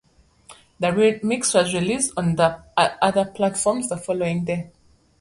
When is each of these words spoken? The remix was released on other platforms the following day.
The 0.79 0.87
remix 0.87 1.53
was 1.53 1.75
released 1.75 2.13
on 2.17 2.35
other 2.75 3.23
platforms 3.25 3.87
the 3.89 3.97
following 3.97 4.43
day. 4.45 4.71